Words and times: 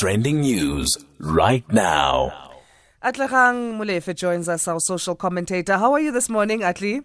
trending 0.00 0.40
news 0.40 0.96
right 1.18 1.70
now. 1.70 2.32
Atlehang 3.04 3.76
Molefe 3.76 4.16
joins 4.16 4.48
us, 4.48 4.66
our 4.66 4.80
social 4.80 5.14
commentator. 5.14 5.76
How 5.76 5.92
are 5.92 6.00
you 6.00 6.10
this 6.10 6.30
morning, 6.30 6.60
Atli? 6.60 7.02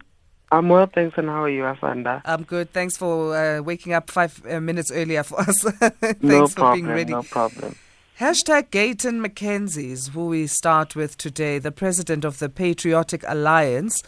I'm 0.50 0.70
well, 0.70 0.86
thanks. 0.86 1.18
And 1.18 1.28
how 1.28 1.42
are 1.42 1.50
you, 1.50 1.64
Asanda? 1.64 2.22
I'm 2.24 2.44
good. 2.44 2.72
Thanks 2.72 2.96
for 2.96 3.36
uh, 3.36 3.60
waking 3.60 3.92
up 3.92 4.10
five 4.10 4.40
uh, 4.50 4.60
minutes 4.60 4.90
earlier 4.90 5.22
for 5.24 5.40
us. 5.40 5.60
thanks 5.90 6.22
no 6.22 6.46
for 6.46 6.54
problem, 6.54 6.72
being 6.72 6.86
ready. 6.86 7.12
No 7.12 7.22
problem. 7.22 7.76
Hashtag 8.18 8.70
Gayton 8.70 9.22
McKenzie's 9.22 10.08
who 10.08 10.28
we 10.28 10.46
start 10.46 10.96
with 10.96 11.18
today, 11.18 11.58
the 11.58 11.72
president 11.72 12.24
of 12.24 12.38
the 12.38 12.48
Patriotic 12.48 13.22
Alliance, 13.28 14.02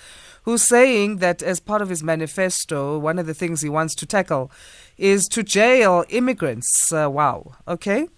who's 0.44 0.66
saying 0.66 1.18
that 1.18 1.42
as 1.42 1.60
part 1.60 1.82
of 1.82 1.90
his 1.90 2.02
manifesto, 2.02 2.98
one 2.98 3.18
of 3.18 3.26
the 3.26 3.34
things 3.34 3.60
he 3.60 3.68
wants 3.68 3.94
to 3.96 4.06
tackle 4.06 4.50
is 4.96 5.28
to 5.28 5.42
jail 5.42 6.06
immigrants. 6.08 6.90
Uh, 6.90 7.10
wow. 7.10 7.54
Okay. 7.68 8.08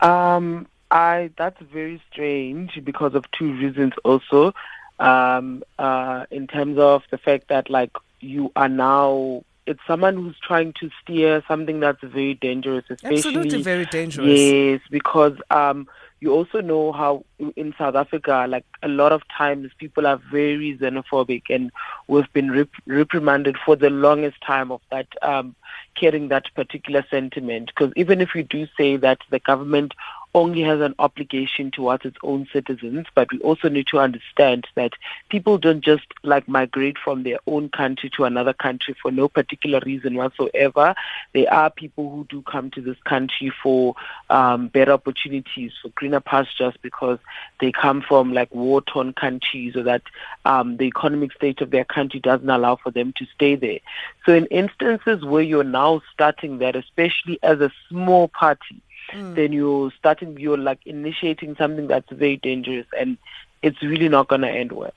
Um, 0.00 0.66
I 0.90 1.30
that's 1.36 1.60
very 1.60 2.00
strange 2.12 2.80
because 2.84 3.14
of 3.14 3.30
two 3.32 3.52
reasons. 3.54 3.92
Also, 4.04 4.54
um, 4.98 5.62
uh, 5.78 6.26
in 6.30 6.46
terms 6.46 6.78
of 6.78 7.02
the 7.10 7.18
fact 7.18 7.48
that 7.48 7.70
like 7.70 7.90
you 8.20 8.52
are 8.56 8.68
now 8.68 9.42
it's 9.66 9.80
someone 9.86 10.14
who's 10.14 10.38
trying 10.40 10.72
to 10.80 10.90
steer 11.02 11.42
something 11.48 11.80
that's 11.80 12.02
very 12.02 12.34
dangerous, 12.34 12.84
especially 12.88 13.16
Absolutely 13.18 13.62
very 13.62 13.84
dangerous. 13.86 14.26
Yes, 14.28 14.80
because 14.90 15.36
um, 15.50 15.88
you 16.20 16.32
also 16.32 16.60
know 16.60 16.92
how 16.92 17.24
in 17.56 17.74
South 17.76 17.94
Africa, 17.94 18.46
like 18.48 18.64
a 18.82 18.88
lot 18.88 19.12
of 19.12 19.22
times, 19.36 19.70
people 19.78 20.06
are 20.06 20.20
very 20.30 20.76
xenophobic, 20.78 21.42
and 21.50 21.70
we've 22.08 22.32
been 22.32 22.50
rep- 22.50 22.68
reprimanded 22.86 23.56
for 23.64 23.76
the 23.76 23.90
longest 23.90 24.40
time 24.40 24.72
of 24.72 24.80
that 24.90 25.06
um, 25.22 25.54
carrying 25.94 26.28
that 26.28 26.46
particular 26.54 27.04
sentiment. 27.10 27.66
Because 27.74 27.92
even 27.96 28.20
if 28.20 28.34
you 28.34 28.42
do 28.42 28.66
say 28.76 28.96
that 28.96 29.18
the 29.30 29.40
government 29.40 29.92
only 30.36 30.60
has 30.60 30.82
an 30.82 30.94
obligation 30.98 31.70
towards 31.70 32.04
its 32.04 32.18
own 32.22 32.46
citizens, 32.52 33.06
but 33.14 33.32
we 33.32 33.38
also 33.38 33.70
need 33.70 33.86
to 33.86 33.98
understand 33.98 34.66
that 34.74 34.92
people 35.30 35.56
don't 35.56 35.82
just 35.82 36.04
like 36.22 36.46
migrate 36.46 36.98
from 37.02 37.22
their 37.22 37.38
own 37.46 37.70
country 37.70 38.10
to 38.10 38.24
another 38.24 38.52
country 38.52 38.94
for 39.00 39.10
no 39.10 39.28
particular 39.28 39.80
reason 39.86 40.14
whatsoever. 40.14 40.94
There 41.32 41.50
are 41.52 41.70
people 41.70 42.10
who 42.10 42.26
do 42.28 42.42
come 42.42 42.70
to 42.72 42.82
this 42.82 42.98
country 43.06 43.50
for 43.62 43.94
um, 44.28 44.68
better 44.68 44.92
opportunities, 44.92 45.72
for 45.80 45.88
greener 45.94 46.20
pastures, 46.20 46.74
because 46.82 47.18
they 47.58 47.72
come 47.72 48.02
from 48.02 48.34
like 48.34 48.54
war-torn 48.54 49.14
countries 49.14 49.74
or 49.74 49.84
that 49.84 50.02
um, 50.44 50.76
the 50.76 50.84
economic 50.84 51.32
state 51.32 51.62
of 51.62 51.70
their 51.70 51.84
country 51.84 52.20
doesn't 52.20 52.50
allow 52.50 52.76
for 52.76 52.90
them 52.90 53.14
to 53.16 53.24
stay 53.34 53.54
there. 53.54 53.78
So 54.26 54.34
in 54.34 54.44
instances 54.46 55.24
where 55.24 55.42
you're 55.42 55.64
now 55.64 56.02
starting 56.12 56.58
that, 56.58 56.76
especially 56.76 57.38
as 57.42 57.60
a 57.60 57.72
small 57.88 58.28
party, 58.28 58.82
mm. 59.12 59.34
then 59.34 59.52
you're 59.52 59.90
starting, 59.98 60.38
you're 60.38 60.58
like 60.58 60.80
initiating 60.86 61.56
something 61.56 61.86
that's 61.86 62.10
very 62.10 62.36
dangerous 62.36 62.86
and 62.98 63.18
it's 63.62 63.82
really 63.82 64.08
not 64.08 64.28
going 64.28 64.42
to 64.42 64.50
end 64.50 64.72
well. 64.72 64.92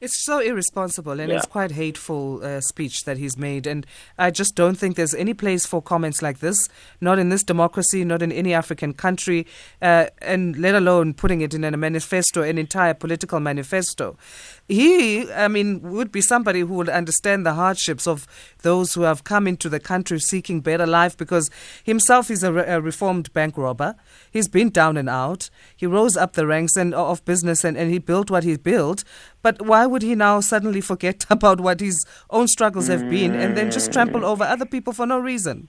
It's 0.00 0.24
so 0.24 0.38
irresponsible 0.38 1.20
and 1.20 1.28
Yeah. 1.30 1.36
it's 1.36 1.46
quite 1.46 1.72
hateful 1.72 2.40
uh, 2.42 2.62
speech 2.62 3.04
that 3.04 3.18
he's 3.18 3.36
made. 3.36 3.66
And 3.66 3.84
I 4.18 4.30
just 4.30 4.54
don't 4.54 4.76
think 4.78 4.96
there's 4.96 5.14
any 5.14 5.34
place 5.34 5.66
for 5.66 5.82
comments 5.82 6.22
like 6.22 6.38
this, 6.38 6.70
not 7.02 7.18
in 7.18 7.28
this 7.28 7.42
democracy, 7.42 8.02
not 8.02 8.22
in 8.22 8.32
any 8.32 8.54
African 8.54 8.94
country, 8.94 9.46
uh, 9.82 10.06
and 10.22 10.56
let 10.56 10.74
alone 10.74 11.12
putting 11.12 11.42
it 11.42 11.52
in 11.52 11.64
a 11.64 11.76
manifesto, 11.76 12.40
an 12.40 12.56
entire 12.56 12.94
political 12.94 13.40
manifesto. 13.40 14.16
He, 14.68 15.30
I 15.32 15.48
mean, 15.48 15.82
would 15.82 16.10
be 16.10 16.22
somebody 16.22 16.60
who 16.60 16.74
would 16.74 16.88
understand 16.88 17.44
the 17.44 17.54
hardships 17.54 18.06
of 18.06 18.26
those 18.62 18.94
who 18.94 19.02
have 19.02 19.24
come 19.24 19.46
into 19.46 19.68
the 19.68 19.80
country 19.80 20.18
seeking 20.18 20.60
better 20.62 20.86
life 20.86 21.14
because 21.14 21.50
himself 21.84 22.30
is 22.30 22.42
a, 22.42 22.52
re- 22.52 22.64
a 22.66 22.80
reformed 22.80 23.30
bank 23.34 23.58
robber. 23.58 23.96
He's 24.30 24.48
been 24.48 24.70
down 24.70 24.96
and 24.96 25.10
out. 25.10 25.50
He 25.76 25.84
rose 25.86 26.16
up 26.16 26.32
the 26.34 26.46
ranks 26.46 26.76
and 26.76 26.94
of 26.94 27.22
business 27.26 27.64
and, 27.64 27.76
and 27.76 27.90
he 27.90 27.98
built 27.98 28.30
what 28.30 28.44
he 28.44 28.56
built. 28.56 29.04
But 29.42 29.62
why 29.62 29.86
would 29.86 30.02
he 30.02 30.14
now 30.14 30.40
suddenly 30.40 30.80
forget 30.80 31.26
about 31.30 31.60
what 31.60 31.80
his 31.80 32.04
own 32.30 32.48
struggles 32.48 32.88
have 32.88 33.08
been 33.08 33.34
and 33.34 33.56
then 33.56 33.70
just 33.70 33.92
trample 33.92 34.24
over 34.24 34.44
other 34.44 34.66
people 34.66 34.92
for 34.92 35.06
no 35.06 35.18
reason? 35.18 35.68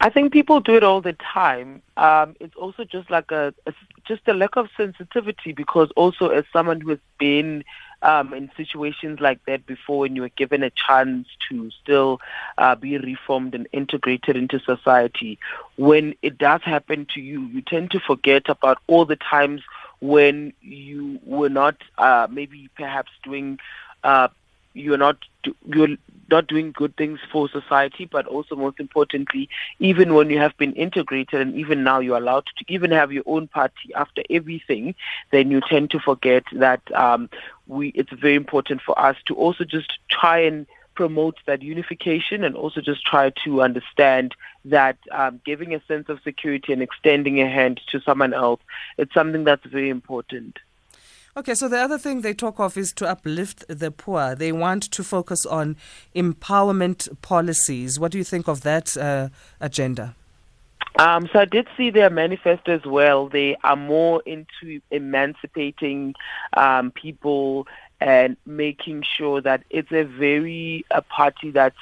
I 0.00 0.10
think 0.10 0.32
people 0.32 0.58
do 0.58 0.74
it 0.74 0.82
all 0.82 1.00
the 1.00 1.12
time. 1.12 1.80
Um, 1.96 2.34
it's 2.40 2.56
also 2.56 2.82
just 2.82 3.08
like 3.08 3.30
a, 3.30 3.54
a 3.66 3.72
just 4.04 4.26
a 4.26 4.34
lack 4.34 4.56
of 4.56 4.68
sensitivity 4.76 5.52
because 5.52 5.92
also 5.94 6.30
as 6.30 6.44
someone 6.52 6.80
who 6.80 6.90
has 6.90 6.98
been 7.20 7.62
um, 8.02 8.34
in 8.34 8.50
situations 8.56 9.20
like 9.20 9.38
that 9.46 9.64
before, 9.64 10.00
when 10.00 10.16
you 10.16 10.22
were 10.22 10.28
given 10.30 10.64
a 10.64 10.70
chance 10.70 11.28
to 11.48 11.70
still 11.70 12.20
uh, 12.58 12.74
be 12.74 12.98
reformed 12.98 13.54
and 13.54 13.68
integrated 13.72 14.36
into 14.36 14.58
society, 14.58 15.38
when 15.76 16.14
it 16.20 16.36
does 16.36 16.62
happen 16.64 17.06
to 17.14 17.20
you, 17.20 17.42
you 17.46 17.62
tend 17.62 17.92
to 17.92 18.00
forget 18.00 18.48
about 18.48 18.78
all 18.88 19.04
the 19.04 19.14
times 19.14 19.62
when 20.02 20.52
you 20.60 21.20
were 21.24 21.48
not 21.48 21.76
uh, 21.96 22.26
maybe 22.28 22.68
perhaps 22.76 23.12
doing 23.22 23.58
uh, 24.02 24.28
you're 24.74 24.98
not 24.98 25.16
you're 25.64 25.96
not 26.30 26.46
doing 26.48 26.72
good 26.72 26.96
things 26.96 27.20
for 27.30 27.48
society, 27.48 28.08
but 28.10 28.26
also 28.26 28.56
most 28.56 28.80
importantly, 28.80 29.48
even 29.78 30.14
when 30.14 30.28
you 30.28 30.38
have 30.38 30.56
been 30.56 30.72
integrated 30.72 31.40
and 31.40 31.54
even 31.54 31.84
now 31.84 32.00
you're 32.00 32.16
allowed 32.16 32.46
to 32.46 32.64
even 32.68 32.90
have 32.90 33.12
your 33.12 33.22
own 33.26 33.46
party 33.46 33.94
after 33.94 34.22
everything, 34.28 34.94
then 35.30 35.50
you 35.50 35.60
tend 35.68 35.90
to 35.90 36.00
forget 36.00 36.42
that 36.52 36.80
um, 36.94 37.30
we 37.68 37.88
it's 37.90 38.12
very 38.12 38.34
important 38.34 38.80
for 38.80 38.98
us 38.98 39.16
to 39.26 39.34
also 39.34 39.64
just 39.64 39.92
try 40.08 40.40
and 40.40 40.66
promote 40.94 41.36
that 41.46 41.62
unification 41.62 42.44
and 42.44 42.54
also 42.56 42.80
just 42.80 43.04
try 43.04 43.30
to 43.44 43.62
understand 43.62 44.34
that 44.64 44.98
um, 45.10 45.40
giving 45.44 45.74
a 45.74 45.82
sense 45.86 46.08
of 46.08 46.20
security 46.22 46.72
and 46.72 46.82
extending 46.82 47.40
a 47.40 47.48
hand 47.48 47.80
to 47.90 48.00
someone 48.00 48.32
else, 48.32 48.60
it's 48.98 49.14
something 49.14 49.44
that's 49.44 49.66
very 49.66 49.90
important. 49.90 50.58
Okay, 51.34 51.54
so 51.54 51.66
the 51.66 51.78
other 51.78 51.96
thing 51.96 52.20
they 52.20 52.34
talk 52.34 52.60
of 52.60 52.76
is 52.76 52.92
to 52.92 53.08
uplift 53.08 53.64
the 53.66 53.90
poor. 53.90 54.34
They 54.34 54.52
want 54.52 54.82
to 54.90 55.02
focus 55.02 55.46
on 55.46 55.76
empowerment 56.14 57.08
policies. 57.22 57.98
What 57.98 58.12
do 58.12 58.18
you 58.18 58.24
think 58.24 58.48
of 58.48 58.60
that 58.62 58.94
uh, 58.98 59.30
agenda? 59.58 60.14
Um, 60.98 61.28
so 61.32 61.38
I 61.38 61.46
did 61.46 61.68
see 61.76 61.90
their 61.90 62.10
manifesto 62.10 62.74
as 62.74 62.84
well. 62.84 63.28
They 63.28 63.56
are 63.64 63.76
more 63.76 64.22
into 64.26 64.80
emancipating 64.90 66.14
um, 66.54 66.90
people 66.90 67.66
and 68.02 68.36
making 68.46 69.04
sure 69.16 69.40
that 69.40 69.62
it's 69.70 69.92
a 69.92 70.02
very 70.02 70.84
a 70.90 71.02
party 71.02 71.52
that's 71.52 71.78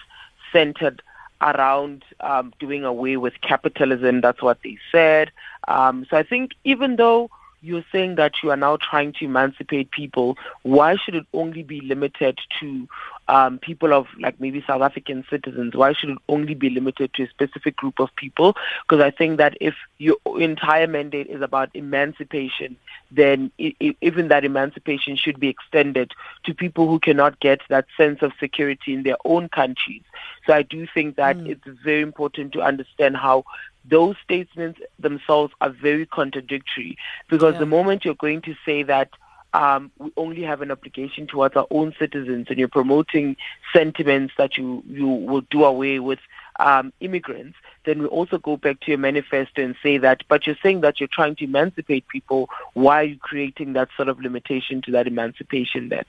centered 0.52 1.00
around 1.40 2.04
um, 2.20 2.52
doing 2.60 2.84
away 2.84 3.16
with 3.16 3.40
capitalism. 3.40 4.20
That's 4.20 4.42
what 4.42 4.58
they 4.62 4.76
said. 4.92 5.30
Um, 5.66 6.06
so 6.10 6.18
I 6.18 6.22
think 6.22 6.52
even 6.62 6.96
though 6.96 7.30
you're 7.62 7.84
saying 7.90 8.16
that 8.16 8.42
you 8.42 8.50
are 8.50 8.56
now 8.56 8.76
trying 8.76 9.14
to 9.14 9.24
emancipate 9.24 9.90
people, 9.92 10.36
why 10.62 10.96
should 10.96 11.14
it 11.14 11.24
only 11.32 11.62
be 11.62 11.80
limited 11.80 12.38
to 12.60 12.86
um, 13.30 13.58
people 13.58 13.92
of 13.94 14.06
like 14.20 14.38
maybe 14.40 14.62
South 14.66 14.82
African 14.82 15.24
citizens? 15.30 15.74
Why 15.74 15.92
should 15.92 16.10
it 16.10 16.18
only 16.28 16.54
be 16.54 16.68
limited 16.70 17.14
to 17.14 17.22
a 17.24 17.28
specific 17.28 17.76
group 17.76 18.00
of 18.00 18.14
people? 18.16 18.56
Because 18.82 19.02
I 19.02 19.10
think 19.10 19.38
that 19.38 19.54
if 19.60 19.74
your 19.98 20.16
entire 20.38 20.86
mandate 20.88 21.28
is 21.28 21.40
about 21.40 21.70
emancipation, 21.74 22.76
then 23.10 23.50
i 23.60 23.74
i 23.80 23.94
even 24.00 24.28
that 24.28 24.44
emancipation 24.44 25.16
should 25.16 25.38
be 25.44 25.48
extended 25.48 26.12
to 26.44 26.54
people 26.54 26.88
who 26.88 26.98
cannot 26.98 27.38
get 27.40 27.60
that 27.68 27.86
sense 27.96 28.20
of 28.22 28.32
security 28.40 28.92
in 28.94 29.02
their 29.04 29.16
own 29.24 29.48
countries. 29.48 30.02
So 30.46 30.52
I 30.60 30.62
do 30.62 30.86
think 30.94 31.16
that 31.16 31.36
Mm. 31.36 31.48
it's 31.52 31.66
very 31.90 32.02
important 32.10 32.52
to 32.54 32.62
understand 32.62 33.16
how 33.16 33.44
those 33.84 34.16
statements 34.24 34.80
themselves 34.98 35.52
are 35.60 35.70
very 35.70 36.06
contradictory 36.06 36.92
because 37.28 37.54
Yeah. 37.54 37.60
the 37.64 37.72
moment 37.76 38.04
you're 38.04 38.22
going 38.26 38.42
to 38.42 38.54
say 38.66 38.82
that 38.94 39.08
um, 39.52 39.90
we 39.98 40.12
only 40.16 40.42
have 40.42 40.62
an 40.62 40.70
obligation 40.70 41.26
towards 41.26 41.56
our 41.56 41.66
own 41.70 41.94
citizens 41.98 42.46
and 42.48 42.58
you're 42.58 42.68
promoting 42.68 43.36
sentiments 43.72 44.34
that 44.38 44.56
you, 44.56 44.82
you 44.88 45.06
will 45.06 45.42
do 45.50 45.64
away 45.64 45.98
with 45.98 46.20
um, 46.60 46.92
immigrants, 47.00 47.56
then 47.84 48.00
we 48.00 48.06
also 48.06 48.38
go 48.38 48.56
back 48.56 48.80
to 48.80 48.90
your 48.90 48.98
manifesto 48.98 49.62
and 49.62 49.74
say 49.82 49.98
that, 49.98 50.22
but 50.28 50.46
you're 50.46 50.56
saying 50.62 50.82
that 50.82 51.00
you're 51.00 51.08
trying 51.10 51.34
to 51.36 51.44
emancipate 51.44 52.06
people. 52.08 52.50
Why 52.74 53.00
are 53.00 53.04
you 53.04 53.18
creating 53.18 53.72
that 53.72 53.88
sort 53.96 54.08
of 54.08 54.20
limitation 54.20 54.82
to 54.82 54.92
that 54.92 55.06
emancipation 55.06 55.88
then? 55.88 56.04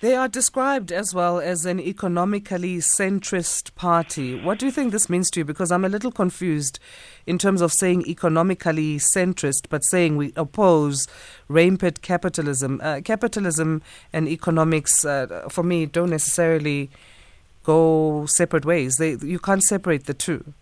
They 0.00 0.14
are 0.14 0.28
described 0.28 0.92
as 0.92 1.14
well 1.14 1.40
as 1.40 1.64
an 1.64 1.80
economically 1.80 2.78
centrist 2.78 3.74
party. 3.76 4.34
What 4.34 4.58
do 4.58 4.66
you 4.66 4.72
think 4.72 4.92
this 4.92 5.08
means 5.08 5.30
to 5.30 5.40
you? 5.40 5.44
Because 5.44 5.72
I'm 5.72 5.84
a 5.86 5.88
little 5.88 6.12
confused 6.12 6.78
in 7.26 7.38
terms 7.38 7.62
of 7.62 7.72
saying 7.72 8.06
economically 8.06 8.98
centrist, 8.98 9.68
but 9.70 9.80
saying 9.84 10.16
we 10.16 10.32
oppose 10.36 11.08
rampant 11.48 12.02
capitalism. 12.02 12.80
Uh, 12.82 13.00
capitalism 13.02 13.82
and 14.12 14.28
economics, 14.28 15.04
uh, 15.04 15.48
for 15.50 15.62
me, 15.64 15.86
don't 15.86 16.10
necessarily 16.10 16.90
go 17.64 18.26
separate 18.26 18.64
ways. 18.66 18.96
They, 18.98 19.16
you 19.22 19.38
can't 19.38 19.62
separate 19.62 20.04
the 20.04 20.14
two, 20.14 20.52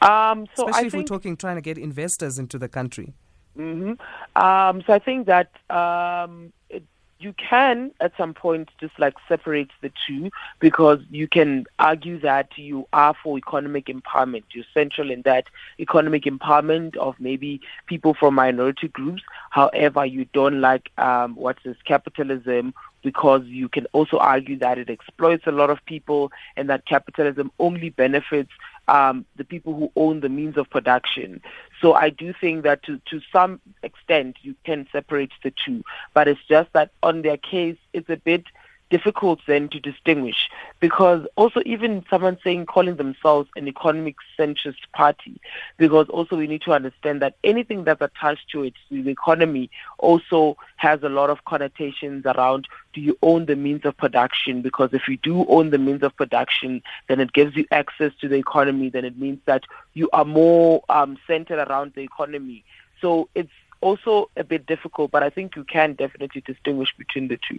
Um, 0.00 0.46
so 0.54 0.68
especially 0.68 0.86
I 0.86 0.86
if 0.86 0.94
we're 0.94 1.02
talking 1.02 1.36
trying 1.36 1.56
to 1.56 1.62
get 1.62 1.78
investors 1.78 2.38
into 2.38 2.58
the 2.58 2.68
country. 2.68 3.12
hmm 3.56 3.92
Um, 4.36 4.82
so 4.86 4.92
I 4.94 5.00
think 5.04 5.26
that 5.26 5.50
um, 5.70 6.52
it, 6.70 6.84
you 7.20 7.34
can 7.34 7.92
at 8.00 8.12
some 8.16 8.32
point 8.32 8.70
just 8.80 8.98
like 8.98 9.14
separate 9.28 9.70
the 9.82 9.92
two 10.06 10.30
because 10.58 11.00
you 11.10 11.28
can 11.28 11.66
argue 11.78 12.18
that 12.20 12.56
you 12.56 12.86
are 12.92 13.14
for 13.22 13.36
economic 13.36 13.86
empowerment. 13.86 14.44
You're 14.52 14.64
central 14.72 15.10
in 15.10 15.22
that 15.22 15.44
economic 15.78 16.24
empowerment 16.24 16.96
of 16.96 17.14
maybe 17.20 17.60
people 17.86 18.14
from 18.14 18.34
minority 18.34 18.88
groups. 18.88 19.22
However, 19.50 20.04
you 20.06 20.24
don't 20.32 20.60
like 20.60 20.90
um, 20.98 21.36
what's 21.36 21.62
this 21.62 21.76
capitalism 21.84 22.74
because 23.02 23.44
you 23.46 23.68
can 23.68 23.86
also 23.92 24.18
argue 24.18 24.58
that 24.58 24.78
it 24.78 24.90
exploits 24.90 25.46
a 25.46 25.52
lot 25.52 25.70
of 25.70 25.84
people 25.86 26.32
and 26.56 26.68
that 26.68 26.86
capitalism 26.86 27.50
only 27.58 27.90
benefits 27.90 28.50
um, 28.88 29.24
the 29.36 29.44
people 29.44 29.74
who 29.74 29.92
own 29.96 30.20
the 30.20 30.28
means 30.28 30.56
of 30.56 30.68
production. 30.68 31.40
So 31.80 31.94
I 31.94 32.10
do 32.10 32.34
think 32.38 32.64
that 32.64 32.82
to, 32.84 33.00
to 33.10 33.20
some 33.32 33.60
extent 33.82 34.36
you 34.42 34.54
can 34.64 34.86
separate 34.92 35.30
the 35.42 35.52
two, 35.64 35.84
but 36.12 36.28
it's 36.28 36.40
just 36.48 36.72
that 36.72 36.90
on 37.02 37.22
their 37.22 37.36
case 37.36 37.76
it's 37.92 38.10
a 38.10 38.16
bit 38.16 38.44
difficult 38.90 39.40
then 39.46 39.68
to 39.68 39.80
distinguish 39.80 40.50
because 40.80 41.26
also 41.36 41.62
even 41.64 42.04
someone 42.10 42.36
saying 42.42 42.66
calling 42.66 42.96
themselves 42.96 43.48
an 43.56 43.68
economic 43.68 44.16
centrist 44.38 44.80
party 44.92 45.40
because 45.78 46.08
also 46.08 46.36
we 46.36 46.46
need 46.46 46.60
to 46.62 46.72
understand 46.72 47.22
that 47.22 47.36
anything 47.44 47.84
that's 47.84 48.02
attached 48.02 48.50
to 48.50 48.64
it 48.64 48.74
to 48.88 49.02
the 49.02 49.10
economy 49.10 49.70
also 49.98 50.56
has 50.76 51.02
a 51.02 51.08
lot 51.08 51.30
of 51.30 51.44
connotations 51.44 52.26
around 52.26 52.66
do 52.92 53.00
you 53.00 53.16
own 53.22 53.46
the 53.46 53.54
means 53.54 53.84
of 53.84 53.96
production? 53.96 54.62
Because 54.62 54.90
if 54.92 55.06
you 55.06 55.16
do 55.18 55.46
own 55.46 55.70
the 55.70 55.78
means 55.78 56.02
of 56.02 56.16
production 56.16 56.82
then 57.08 57.20
it 57.20 57.32
gives 57.32 57.56
you 57.56 57.64
access 57.70 58.12
to 58.20 58.28
the 58.28 58.36
economy 58.36 58.90
then 58.90 59.04
it 59.04 59.16
means 59.18 59.38
that 59.46 59.64
you 59.94 60.10
are 60.12 60.24
more 60.24 60.82
um, 60.88 61.16
centered 61.26 61.58
around 61.68 61.92
the 61.94 62.02
economy. 62.02 62.64
So 63.00 63.28
it's 63.34 63.52
also 63.80 64.28
a 64.36 64.44
bit 64.44 64.66
difficult 64.66 65.10
but 65.10 65.22
i 65.22 65.30
think 65.30 65.56
you 65.56 65.64
can 65.64 65.94
definitely 65.94 66.42
distinguish 66.46 66.94
between 66.98 67.28
the 67.28 67.38
two 67.48 67.58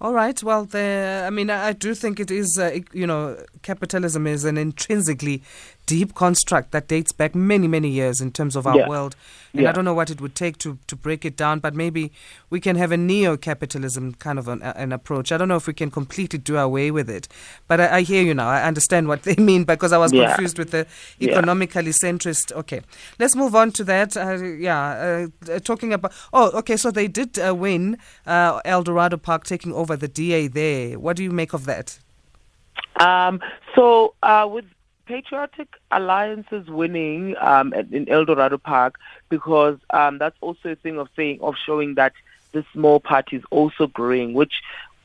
all 0.00 0.12
right. 0.12 0.42
Well, 0.42 0.64
the, 0.64 1.24
I 1.26 1.30
mean, 1.30 1.48
I 1.48 1.72
do 1.72 1.94
think 1.94 2.20
it 2.20 2.30
is, 2.30 2.58
uh, 2.58 2.80
you 2.92 3.06
know, 3.06 3.42
capitalism 3.62 4.26
is 4.26 4.44
an 4.44 4.58
intrinsically 4.58 5.42
deep 5.86 6.14
construct 6.14 6.72
that 6.72 6.88
dates 6.88 7.12
back 7.12 7.34
many, 7.34 7.68
many 7.68 7.88
years 7.88 8.20
in 8.20 8.32
terms 8.32 8.56
of 8.56 8.66
our 8.66 8.76
yeah. 8.76 8.88
world. 8.88 9.16
And 9.52 9.62
yeah. 9.62 9.70
I 9.70 9.72
don't 9.72 9.84
know 9.84 9.94
what 9.94 10.10
it 10.10 10.20
would 10.20 10.34
take 10.34 10.58
to, 10.58 10.78
to 10.88 10.96
break 10.96 11.24
it 11.24 11.36
down, 11.36 11.60
but 11.60 11.74
maybe 11.74 12.12
we 12.50 12.60
can 12.60 12.76
have 12.76 12.92
a 12.92 12.96
neo 12.96 13.36
capitalism 13.36 14.14
kind 14.14 14.38
of 14.38 14.48
an, 14.48 14.60
an, 14.62 14.92
approach. 14.92 15.32
I 15.32 15.38
don't 15.38 15.48
know 15.48 15.56
if 15.56 15.66
we 15.66 15.72
can 15.72 15.90
completely 15.90 16.38
do 16.38 16.58
away 16.58 16.90
with 16.90 17.08
it. 17.08 17.28
But 17.68 17.80
I, 17.80 17.96
I 17.98 18.02
hear 18.02 18.22
you 18.22 18.34
now. 18.34 18.48
I 18.48 18.64
understand 18.64 19.08
what 19.08 19.22
they 19.22 19.36
mean 19.36 19.64
because 19.72 19.92
I 19.92 19.98
was 19.98 20.12
yeah. 20.12 20.28
confused 20.28 20.58
with 20.58 20.72
the 20.72 20.86
economically 21.20 21.92
centrist. 21.92 22.52
Okay. 22.52 22.82
Let's 23.18 23.34
move 23.34 23.54
on 23.54 23.70
to 23.72 23.84
that. 23.84 24.16
Uh, 24.16 24.42
yeah. 24.42 25.28
Uh, 25.48 25.52
uh, 25.52 25.58
talking 25.60 25.92
about. 25.92 26.12
Oh, 26.32 26.50
okay. 26.58 26.76
So 26.76 26.90
they 26.90 27.08
did 27.08 27.38
uh, 27.38 27.54
win 27.54 27.96
uh, 28.26 28.60
Eldorado 28.64 29.16
Park 29.16 29.44
taking 29.44 29.72
over 29.72 29.96
the 29.96 30.08
DA 30.08 30.48
there. 30.48 30.98
What 30.98 31.16
do 31.16 31.22
you 31.22 31.30
make 31.30 31.54
of 31.54 31.64
that? 31.64 31.98
Um, 33.00 33.40
so 33.74 34.14
with 34.50 34.64
Patriotic 35.06 35.68
Alliance 35.90 36.46
is 36.50 36.66
winning 36.68 37.36
um, 37.40 37.72
in 37.72 38.08
Eldorado 38.08 38.58
Park 38.58 38.96
because 39.28 39.78
um, 39.90 40.18
that's 40.18 40.36
also 40.40 40.70
a 40.70 40.74
thing 40.74 40.98
of 40.98 41.08
saying 41.16 41.40
of 41.40 41.54
showing 41.64 41.94
that 41.94 42.12
the 42.52 42.64
small 42.72 43.00
party 43.00 43.36
is 43.36 43.44
also 43.50 43.86
growing. 43.86 44.34
Which, 44.34 44.62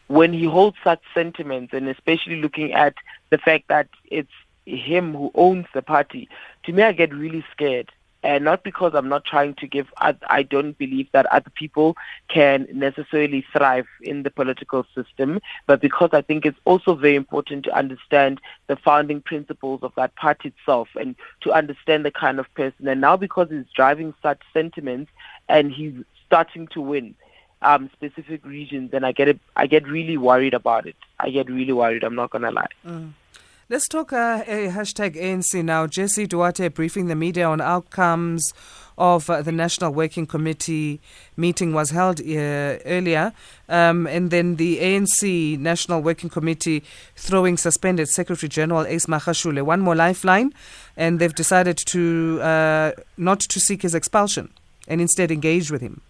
when 0.08 0.34
he 0.34 0.46
holds 0.46 0.78
such 0.84 1.02
sentiments, 1.14 1.74
and 1.74 1.88
especially 1.88 2.42
looking 2.42 2.74
at 2.74 2.96
the 3.30 3.38
fact 3.38 3.68
that 3.70 3.88
it's 4.10 4.32
him 4.66 5.14
who 5.14 5.32
owns 5.36 5.68
the 5.74 5.82
party, 5.82 6.28
to 6.64 6.74
me, 6.74 6.84
I 6.84 6.92
get 6.92 7.14
really 7.14 7.46
scared 7.52 7.92
and 8.24 8.44
not 8.46 8.64
because 8.64 8.94
I'm 8.94 9.10
not 9.10 9.26
trying 9.26 9.56
to 9.56 9.68
give. 9.68 9.92
I, 9.98 10.44
don't 10.44 10.78
believe 10.78 11.08
that 11.12 11.26
other 11.28 11.50
people 11.50 11.96
can 12.28 12.68
necessarily 12.72 13.46
thrive 13.54 13.88
in 14.02 14.24
the 14.24 14.30
political 14.30 14.86
system, 14.96 15.40
but 15.66 15.82
because 15.82 16.10
I 16.14 16.22
think 16.22 16.46
it's 16.46 16.60
also 16.66 16.96
very 16.96 17.16
important 17.16 17.66
to 17.66 17.76
understand 17.76 18.42
the 18.68 18.76
founding 18.76 19.22
principles 19.22 19.82
of 19.84 19.94
that 19.96 20.16
party 20.16 20.50
itself 20.50 20.90
and 20.96 21.16
to 21.42 21.52
understand 21.52 22.06
the 22.06 22.12
kind 22.12 22.40
of 22.40 22.54
person. 22.54 22.88
And 22.88 23.02
now 23.02 23.18
because 23.18 23.50
he's 23.50 23.66
driving 23.76 24.14
such 24.22 24.42
sentiments 24.54 25.12
and 25.48 25.72
he's 25.72 25.96
starting 26.26 26.68
to 26.68 26.82
win 26.82 27.16
um, 27.62 27.90
specific 27.94 28.46
regions, 28.46 28.92
then 28.92 29.04
I 29.04 29.12
get 29.12 29.28
it, 29.28 29.40
I 29.56 29.68
get 29.68 29.88
really 29.88 30.18
worried 30.18 30.54
about 30.54 30.86
it. 30.88 30.96
I 31.20 31.30
get 31.30 31.50
really 31.50 31.74
worried. 31.74 32.04
I'm 32.04 32.16
not 32.16 32.32
gonna 32.32 32.52
lie. 32.52 32.68
Mm. 32.86 33.14
Let's 33.72 33.88
talk 33.88 34.12
uh, 34.12 34.44
a 34.48 34.68
hashtag 34.68 35.16
ANC 35.16 35.64
now. 35.64 35.88
Jesse 35.88 36.28
Duarte 36.28 36.68
briefing 36.68 37.08
the 37.08 37.16
media 37.16 37.48
on 37.48 37.62
outcomes 37.62 38.54
of 38.98 39.30
uh, 39.30 39.42
the 39.44 39.54
National 39.54 39.94
Working 39.94 40.28
Committee 40.28 41.00
meeting 41.38 41.72
was 41.72 41.92
held 41.92 42.20
uh, 42.20 42.24
earlier, 42.84 43.32
um, 43.70 44.08
and 44.08 44.30
then 44.30 44.58
the 44.58 44.80
ANC 44.80 45.58
National 45.58 46.02
Working 46.02 46.30
Committee 46.30 46.84
throwing 47.16 47.56
suspended 47.56 48.10
Secretary 48.10 48.50
General 48.50 48.86
Ace 48.88 49.06
Magashule 49.06 49.62
one 49.62 49.80
more 49.80 49.96
lifeline, 49.96 50.54
and 50.98 51.20
they've 51.20 51.34
decided 51.34 51.78
to 51.78 52.42
uh, 52.42 52.92
not 53.16 53.40
to 53.40 53.62
seek 53.62 53.84
his 53.84 53.96
expulsion 53.96 54.52
and 54.90 55.00
instead 55.00 55.32
engage 55.32 55.72
with 55.72 55.80
him. 55.80 56.02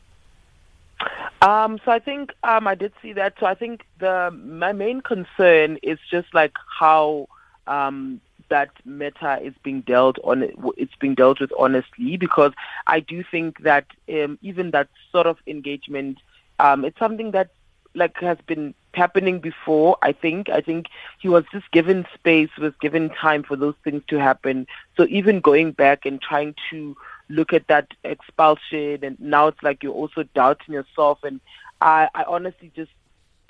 Um, 1.43 1.79
so 1.85 1.91
I 1.91 1.99
think 1.99 2.33
um, 2.41 2.65
I 2.65 2.73
did 2.73 2.91
see 3.03 3.13
that. 3.13 3.35
So 3.39 3.45
I 3.45 3.53
think 3.53 3.85
the 3.99 4.31
my 4.31 4.73
main 4.73 5.01
concern 5.01 5.77
is 5.83 5.99
just 6.09 6.33
like 6.33 6.53
how 6.79 7.27
um, 7.71 8.19
that 8.49 8.69
matter 8.85 9.39
is 9.41 9.53
being 9.63 9.81
dealt 9.81 10.17
on 10.23 10.43
it's 10.77 10.95
being 10.99 11.15
dealt 11.15 11.39
with 11.39 11.51
honestly 11.57 12.17
because 12.17 12.51
I 12.85 12.99
do 12.99 13.23
think 13.23 13.59
that 13.63 13.85
um, 14.13 14.37
even 14.41 14.71
that 14.71 14.89
sort 15.11 15.25
of 15.25 15.37
engagement 15.47 16.17
um, 16.59 16.83
it's 16.83 16.99
something 16.99 17.31
that 17.31 17.49
like 17.95 18.17
has 18.17 18.37
been 18.45 18.73
happening 18.93 19.39
before 19.39 19.97
I 20.01 20.11
think. 20.11 20.49
I 20.49 20.61
think 20.61 20.87
he 21.19 21.29
was 21.29 21.45
just 21.51 21.69
given 21.71 22.05
space 22.13 22.49
was 22.57 22.73
given 22.81 23.09
time 23.09 23.43
for 23.43 23.55
those 23.55 23.75
things 23.83 24.03
to 24.09 24.19
happen. 24.19 24.67
So 24.97 25.05
even 25.09 25.39
going 25.39 25.71
back 25.71 26.05
and 26.05 26.21
trying 26.21 26.55
to 26.71 26.95
look 27.29 27.53
at 27.53 27.67
that 27.67 27.87
expulsion 28.03 28.99
and 29.03 29.19
now 29.19 29.47
it's 29.47 29.63
like 29.63 29.83
you're 29.83 29.93
also 29.93 30.23
doubting 30.35 30.73
yourself. 30.73 31.19
And 31.23 31.39
I, 31.79 32.09
I 32.13 32.23
honestly 32.23 32.71
just 32.75 32.91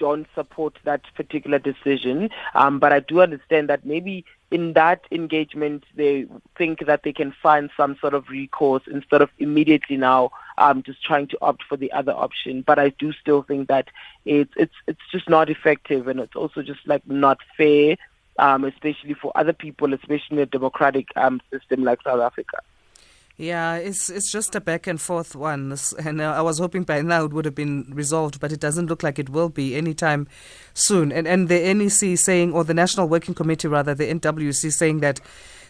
don't 0.02 0.26
support 0.34 0.74
that 0.84 1.02
particular 1.16 1.60
decision. 1.60 2.32
Um, 2.56 2.80
but 2.80 2.92
I 2.92 3.02
do 3.02 3.22
understand 3.22 3.70
that 3.70 3.86
maybe 3.86 4.26
in 4.50 4.74
that 4.74 5.02
engagement 5.12 5.84
they 5.96 6.26
think 6.58 6.86
that 6.88 7.04
they 7.04 7.14
can 7.14 7.32
find 7.32 7.70
some 7.78 7.96
sort 8.02 8.16
of 8.16 8.28
recourse 8.28 8.82
instead 8.92 9.22
of 9.22 9.30
immediately 9.38 9.98
now 9.98 10.32
um, 10.58 10.82
just 10.82 11.04
trying 11.04 11.28
to 11.28 11.38
opt 11.42 11.62
for 11.70 11.78
the 11.78 11.92
other 11.92 12.14
option. 12.14 12.64
But 12.64 12.80
I 12.80 12.90
do 12.90 13.14
still 13.14 13.44
think 13.44 13.68
that 13.68 13.90
it's 14.26 14.54
it's 14.58 14.74
it's 14.88 15.06
just 15.12 15.30
not 15.30 15.52
effective 15.52 16.08
and 16.08 16.20
it's 16.20 16.36
also 16.36 16.64
just 16.64 16.82
like 16.88 17.06
not 17.08 17.38
fair, 17.56 17.96
um, 18.40 18.64
especially 18.64 19.14
for 19.14 19.32
other 19.36 19.54
people, 19.54 19.94
especially 19.94 20.38
in 20.38 20.40
a 20.40 20.48
democratic 20.48 21.08
um, 21.16 21.42
system 21.52 21.84
like 21.84 22.02
South 22.02 22.22
Africa. 22.22 22.58
Yeah, 23.42 23.78
it's 23.78 24.08
it's 24.12 24.32
just 24.32 24.54
a 24.54 24.62
back 24.62 24.86
and 24.86 25.02
forth 25.02 25.36
one, 25.36 25.76
and 25.98 26.22
uh, 26.22 26.32
I 26.32 26.42
was 26.42 26.60
hoping 26.60 26.84
by 26.84 27.02
now 27.02 27.26
it 27.26 27.34
would 27.34 27.46
have 27.46 27.56
been 27.56 27.88
resolved, 27.90 28.40
but 28.40 28.52
it 28.52 28.60
doesn't 28.60 28.86
look 28.86 29.02
like 29.02 29.18
it 29.18 29.32
will 29.32 29.50
be 29.50 29.76
anytime 29.76 30.28
soon. 30.76 31.12
And 31.12 31.28
and 31.28 31.50
the 31.50 31.74
NEC 31.74 32.20
saying, 32.20 32.54
or 32.54 32.64
the 32.64 32.76
National 32.76 33.10
Working 33.10 33.34
Committee 33.34 33.68
rather, 33.68 33.96
the 33.96 34.14
NWC 34.14 34.72
saying 34.72 35.00
that 35.00 35.22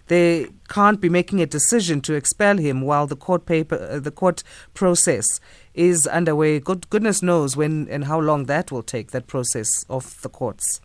they 0.07 0.49
can't 0.67 0.99
be 0.99 1.07
making 1.07 1.41
a 1.41 1.45
decision 1.45 2.01
to 2.01 2.13
expel 2.13 2.57
him 2.57 2.81
while 2.81 3.07
the 3.07 3.15
court 3.15 3.45
paper, 3.45 3.77
uh, 3.89 3.99
the 4.01 4.11
court 4.11 4.43
process 4.73 5.39
is 5.73 6.05
underway. 6.07 6.59
Good 6.59 6.89
goodness 6.89 7.21
knows 7.21 7.55
when 7.55 7.87
and 7.87 8.03
how 8.03 8.19
long 8.19 8.47
that 8.47 8.73
will 8.73 8.83
take. 8.83 9.11
That 9.11 9.27
process 9.27 9.85
of 9.89 10.21
the 10.23 10.29
courts. 10.29 10.81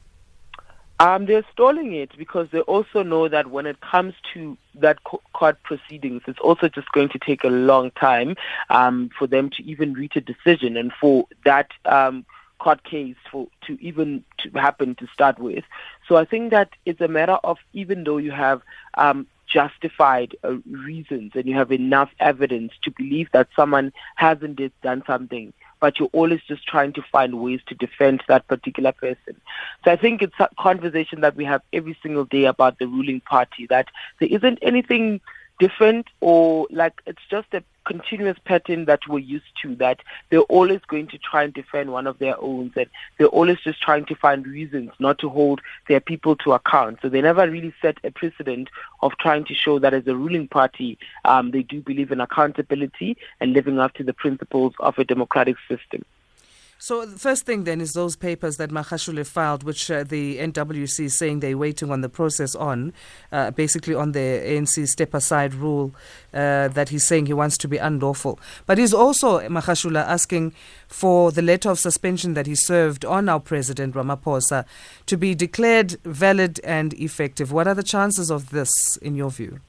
Um, 0.98 1.26
they're 1.26 1.44
stalling 1.52 1.92
it 1.92 2.16
because 2.16 2.48
they 2.52 2.60
also 2.60 3.02
know 3.02 3.28
that 3.28 3.50
when 3.50 3.66
it 3.66 3.80
comes 3.82 4.14
to 4.32 4.56
that 4.76 4.98
court 5.04 5.62
proceedings, 5.62 6.22
it's 6.26 6.38
also 6.38 6.68
just 6.68 6.90
going 6.92 7.10
to 7.10 7.18
take 7.18 7.44
a 7.44 7.48
long 7.48 7.90
time 7.92 8.34
um, 8.70 9.10
for 9.18 9.26
them 9.26 9.50
to 9.50 9.62
even 9.64 9.92
reach 9.92 10.16
a 10.16 10.22
decision 10.22 10.76
and 10.76 10.92
for 10.98 11.26
that 11.44 11.70
um, 11.84 12.24
court 12.58 12.82
case 12.84 13.16
for 13.30 13.46
to 13.66 13.76
even 13.82 14.24
to 14.38 14.50
happen 14.58 14.94
to 14.94 15.06
start 15.08 15.38
with. 15.38 15.64
So 16.08 16.16
I 16.16 16.24
think 16.24 16.50
that 16.52 16.70
it's 16.86 17.00
a 17.02 17.08
matter 17.08 17.38
of 17.44 17.58
even 17.74 18.04
though 18.04 18.16
you 18.16 18.30
have 18.30 18.62
um, 18.94 19.26
justified 19.46 20.34
uh, 20.42 20.56
reasons 20.70 21.32
and 21.34 21.44
you 21.44 21.54
have 21.56 21.72
enough 21.72 22.10
evidence 22.20 22.72
to 22.84 22.90
believe 22.90 23.28
that 23.32 23.48
someone 23.54 23.92
hasn't 24.14 24.60
done 24.82 25.02
something 25.06 25.52
but 25.86 26.00
you're 26.00 26.08
always 26.12 26.40
just 26.48 26.66
trying 26.66 26.92
to 26.92 27.00
find 27.12 27.40
ways 27.40 27.60
to 27.68 27.74
defend 27.76 28.20
that 28.26 28.44
particular 28.48 28.90
person. 28.90 29.40
So 29.84 29.92
I 29.92 29.94
think 29.94 30.20
it's 30.20 30.34
a 30.40 30.48
conversation 30.58 31.20
that 31.20 31.36
we 31.36 31.44
have 31.44 31.62
every 31.72 31.96
single 32.02 32.24
day 32.24 32.46
about 32.46 32.80
the 32.80 32.88
ruling 32.88 33.20
party 33.20 33.68
that 33.68 33.86
there 34.18 34.28
isn't 34.28 34.58
anything 34.62 35.20
different 35.60 36.08
or 36.20 36.66
like 36.72 37.00
it's 37.06 37.22
just 37.30 37.46
a 37.54 37.62
continuous 37.86 38.36
pattern 38.44 38.84
that 38.84 39.00
we're 39.08 39.18
used 39.18 39.44
to 39.62 39.74
that 39.76 40.00
they're 40.30 40.40
always 40.40 40.80
going 40.88 41.06
to 41.08 41.18
try 41.18 41.44
and 41.44 41.54
defend 41.54 41.90
one 41.90 42.06
of 42.06 42.18
their 42.18 42.38
own 42.40 42.66
and 42.76 42.88
they're 43.18 43.28
always 43.28 43.58
just 43.60 43.80
trying 43.80 44.04
to 44.06 44.14
find 44.14 44.46
reasons 44.46 44.90
not 44.98 45.18
to 45.18 45.28
hold 45.28 45.60
their 45.88 46.00
people 46.00 46.36
to 46.36 46.52
account. 46.52 46.98
So 47.02 47.08
they 47.08 47.20
never 47.20 47.48
really 47.48 47.74
set 47.80 47.98
a 48.04 48.10
precedent 48.10 48.68
of 49.02 49.12
trying 49.18 49.44
to 49.46 49.54
show 49.54 49.78
that 49.78 49.94
as 49.94 50.06
a 50.06 50.16
ruling 50.16 50.48
party 50.48 50.98
um, 51.24 51.50
they 51.50 51.62
do 51.62 51.80
believe 51.80 52.10
in 52.10 52.20
accountability 52.20 53.16
and 53.40 53.52
living 53.52 53.78
up 53.78 53.94
to 53.94 54.04
the 54.04 54.12
principles 54.12 54.74
of 54.80 54.98
a 54.98 55.04
democratic 55.04 55.56
system. 55.68 56.04
So 56.78 57.06
the 57.06 57.18
first 57.18 57.46
thing 57.46 57.64
then 57.64 57.80
is 57.80 57.94
those 57.94 58.16
papers 58.16 58.58
that 58.58 58.70
Magashule 58.70 59.26
filed, 59.26 59.62
which 59.62 59.90
uh, 59.90 60.04
the 60.04 60.38
NWC 60.38 61.06
is 61.06 61.16
saying 61.16 61.40
they're 61.40 61.56
waiting 61.56 61.90
on 61.90 62.02
the 62.02 62.10
process 62.10 62.54
on, 62.54 62.92
uh, 63.32 63.50
basically 63.50 63.94
on 63.94 64.12
the 64.12 64.18
ANC 64.18 64.86
step 64.86 65.14
aside 65.14 65.54
rule 65.54 65.94
uh, 66.34 66.68
that 66.68 66.90
he's 66.90 67.06
saying 67.06 67.26
he 67.26 67.32
wants 67.32 67.56
to 67.58 67.68
be 67.68 67.78
unlawful. 67.78 68.38
But 68.66 68.76
he's 68.76 68.92
also, 68.92 69.40
Magashule, 69.48 70.04
asking 70.04 70.52
for 70.86 71.32
the 71.32 71.42
letter 71.42 71.70
of 71.70 71.78
suspension 71.78 72.34
that 72.34 72.46
he 72.46 72.54
served 72.54 73.06
on 73.06 73.28
our 73.30 73.40
President 73.40 73.94
Ramaphosa 73.94 74.66
to 75.06 75.16
be 75.16 75.34
declared 75.34 75.92
valid 76.04 76.60
and 76.62 76.92
effective. 76.94 77.52
What 77.52 77.66
are 77.66 77.74
the 77.74 77.82
chances 77.82 78.30
of 78.30 78.50
this, 78.50 78.98
in 78.98 79.14
your 79.14 79.30
view? 79.30 79.60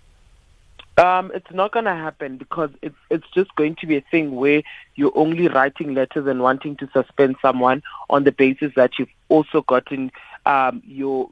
Um, 0.97 1.31
it's 1.35 1.51
not 1.51 1.73
going 1.73 1.85
to 1.85 1.93
happen 1.93 2.37
because 2.37 2.71
it's 2.81 2.95
it's 3.11 3.27
just 3.35 3.55
going 3.55 3.75
to 3.75 3.85
be 3.85 3.97
a 3.97 4.03
thing 4.09 4.35
where 4.35 4.63
you're 4.95 5.15
only 5.15 5.47
writing 5.47 5.93
letters 5.93 6.25
and 6.25 6.41
wanting 6.41 6.75
to 6.77 6.89
suspend 6.91 7.35
someone 7.39 7.83
on 8.09 8.23
the 8.23 8.31
basis 8.31 8.73
that 8.75 8.97
you've 8.97 9.13
also 9.29 9.61
gotten 9.61 10.11
um, 10.47 10.81
your 10.83 11.29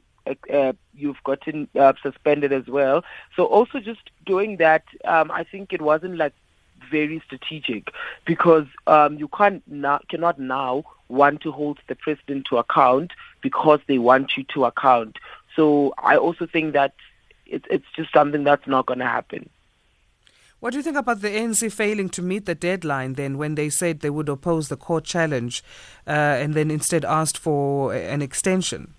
uh, 0.52 0.72
you've 0.94 1.22
gotten 1.24 1.68
uh, 1.78 1.94
suspended 2.00 2.52
as 2.52 2.66
well. 2.68 3.04
So 3.34 3.44
also 3.46 3.80
just 3.80 4.10
doing 4.24 4.58
that, 4.58 4.84
um, 5.04 5.32
I 5.32 5.42
think 5.42 5.72
it 5.72 5.82
wasn't 5.82 6.16
like 6.16 6.34
very 6.88 7.20
strategic 7.26 7.92
because 8.24 8.66
um, 8.86 9.18
you 9.18 9.28
can't 9.28 9.62
now, 9.66 9.98
cannot 10.08 10.38
now 10.38 10.84
want 11.08 11.40
to 11.40 11.50
hold 11.50 11.78
the 11.88 11.94
president 11.96 12.46
to 12.50 12.58
account 12.58 13.12
because 13.40 13.80
they 13.88 13.98
want 13.98 14.36
you 14.36 14.44
to 14.54 14.64
account. 14.64 15.18
So 15.56 15.94
I 15.98 16.16
also 16.16 16.46
think 16.46 16.72
that 16.74 16.94
it, 17.46 17.64
it's 17.70 17.86
just 17.96 18.12
something 18.12 18.44
that's 18.44 18.66
not 18.66 18.86
going 18.86 18.98
to 18.98 19.06
happen. 19.06 19.48
What 20.60 20.70
do 20.70 20.78
you 20.78 20.82
think 20.82 20.96
about 20.96 21.20
the 21.20 21.28
ANC 21.28 21.70
failing 21.70 22.08
to 22.10 22.22
meet 22.22 22.46
the 22.46 22.54
deadline 22.54 23.12
then 23.12 23.36
when 23.36 23.56
they 23.56 23.68
said 23.68 24.00
they 24.00 24.10
would 24.10 24.28
oppose 24.28 24.68
the 24.68 24.76
court 24.76 25.04
challenge 25.04 25.62
uh, 26.06 26.10
and 26.10 26.54
then 26.54 26.70
instead 26.70 27.04
asked 27.04 27.36
for 27.36 27.92
an 27.94 28.22
extension? 28.22 28.94